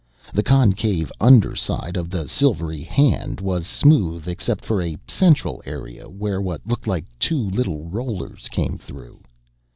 [0.33, 6.41] The concave underside of the silvery "hand" was smooth except for a central area where
[6.41, 9.21] what looked like two little rollers came through.